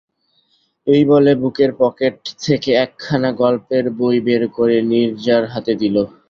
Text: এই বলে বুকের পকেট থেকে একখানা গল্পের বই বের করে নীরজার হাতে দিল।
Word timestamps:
এই 0.87 1.01
বলে 1.11 1.31
বুকের 1.41 1.71
পকেট 1.81 2.15
থেকে 2.43 2.69
একখানা 2.85 3.29
গল্পের 3.41 3.85
বই 3.99 4.17
বের 4.27 4.43
করে 4.55 4.77
নীরজার 4.89 5.43
হাতে 5.53 5.73
দিল। 5.81 5.95